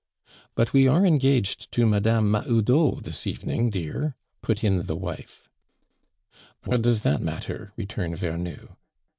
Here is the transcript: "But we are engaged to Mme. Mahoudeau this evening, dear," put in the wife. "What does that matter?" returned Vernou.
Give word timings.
"But 0.55 0.73
we 0.73 0.87
are 0.87 1.05
engaged 1.05 1.71
to 1.73 1.85
Mme. 1.85 2.31
Mahoudeau 2.31 3.01
this 3.03 3.27
evening, 3.27 3.69
dear," 3.69 4.15
put 4.41 4.63
in 4.63 4.87
the 4.87 4.95
wife. 4.95 5.47
"What 6.63 6.81
does 6.81 7.01
that 7.03 7.21
matter?" 7.21 7.71
returned 7.77 8.15
Vernou. 8.17 8.69